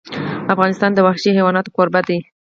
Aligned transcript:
افغانستان 0.53 0.91
د 0.93 0.99
وحشي 1.07 1.29
حیوانات 1.37 1.67
کوربه 1.75 2.01
دی. 2.07 2.17